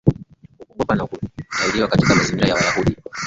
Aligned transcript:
kuongoka 0.67 0.95
na 0.95 1.05
kutahiriwa 1.05 1.87
Katika 1.87 2.15
mazingira 2.15 2.47
yao 2.49 2.57
Wayahudi 2.57 2.89
walikuwa 2.91 3.13